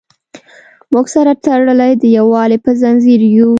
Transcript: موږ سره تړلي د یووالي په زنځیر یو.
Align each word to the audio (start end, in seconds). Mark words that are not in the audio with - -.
موږ 0.93 1.05
سره 1.15 1.31
تړلي 1.45 1.91
د 2.01 2.03
یووالي 2.17 2.57
په 2.65 2.71
زنځیر 2.81 3.21
یو. 3.37 3.49